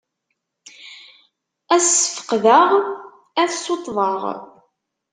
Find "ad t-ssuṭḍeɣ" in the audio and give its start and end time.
3.41-4.21